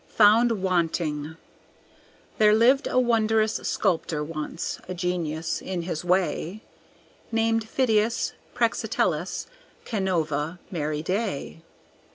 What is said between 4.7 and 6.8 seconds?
a genius in his way,